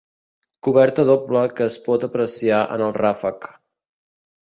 Coberta 0.67 1.05
doble 1.09 1.45
que 1.61 1.69
es 1.73 1.79
pot 1.89 2.09
apreciar 2.09 2.65
en 2.79 2.89
el 2.89 2.99
ràfec. 3.01 3.51